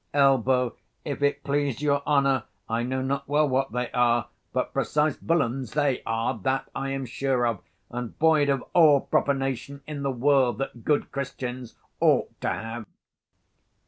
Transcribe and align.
Elb. 0.15 0.73
If 1.05 1.21
it 1.21 1.43
please 1.43 1.79
your 1.79 2.01
honour, 2.07 2.45
I 2.67 2.81
know 2.81 3.03
not 3.03 3.27
well 3.29 3.47
what 3.47 3.71
they 3.71 3.91
are: 3.91 4.29
but 4.51 4.73
precise 4.73 5.15
villains 5.17 5.73
they 5.73 6.01
are, 6.07 6.35
that 6.39 6.71
I 6.73 6.89
am 6.89 7.05
sure 7.05 7.45
of; 7.45 7.59
and 7.91 8.17
void 8.17 8.49
of 8.49 8.63
all 8.73 9.01
profanation 9.01 9.83
in 9.85 10.01
the 10.01 10.09
world 10.09 10.57
that 10.57 10.83
good 10.83 11.11
Christians 11.11 11.75
ought 11.99 12.33
to 12.41 12.49
have. 12.49 12.87